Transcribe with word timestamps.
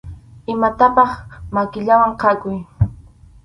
Imatapaq 0.53 1.11
makillawan 1.53 2.11
khakuy. 2.21 2.57